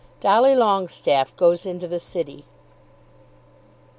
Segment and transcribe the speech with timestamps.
[0.19, 2.45] DOLLY LONGESTAFFE GOES INTO THE CITY.